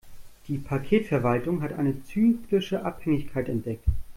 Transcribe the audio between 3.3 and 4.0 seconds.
entdeckt.